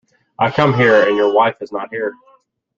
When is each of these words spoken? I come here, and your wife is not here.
I 0.39 0.49
come 0.49 0.73
here, 0.73 1.07
and 1.07 1.15
your 1.15 1.31
wife 1.31 1.57
is 1.61 1.71
not 1.71 1.89
here. 1.91 2.15